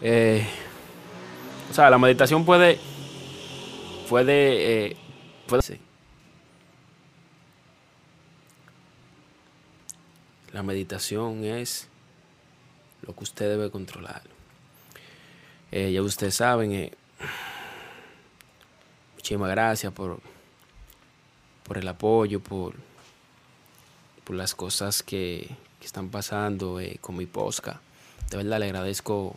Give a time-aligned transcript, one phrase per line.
[0.00, 0.46] Eh,
[1.70, 2.78] o sea, la meditación puede.
[4.08, 4.90] Puede.
[4.90, 4.96] Eh,
[5.46, 5.80] puede sí.
[10.52, 11.88] La meditación es
[13.02, 14.22] lo que usted debe controlar.
[15.72, 16.72] Eh, ya ustedes saben.
[16.72, 16.92] Eh,
[19.16, 20.20] muchísimas gracias por,
[21.64, 22.74] por el apoyo, por,
[24.22, 25.50] por las cosas que,
[25.80, 27.80] que están pasando con mi posca.
[28.30, 29.36] De verdad le agradezco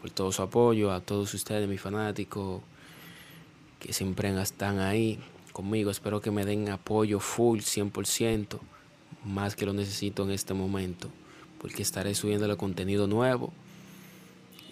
[0.00, 2.62] por todo su apoyo, a todos ustedes, mis fanáticos,
[3.80, 5.18] que siempre están ahí
[5.52, 5.90] conmigo.
[5.90, 8.58] Espero que me den apoyo full, 100%,
[9.24, 11.10] más que lo necesito en este momento,
[11.60, 13.52] porque estaré subiendo contenido nuevo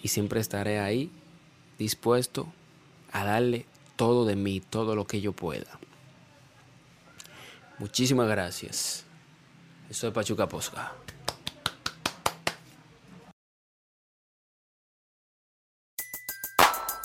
[0.01, 1.11] y siempre estaré ahí
[1.77, 2.47] dispuesto
[3.11, 5.79] a darle todo de mí, todo lo que yo pueda.
[7.79, 9.03] Muchísimas gracias.
[9.89, 10.93] Eso es Pachuca Posca.